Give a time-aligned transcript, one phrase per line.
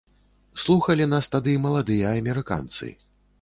[0.61, 2.91] Слухалі нас тады маладыя амерыканцы.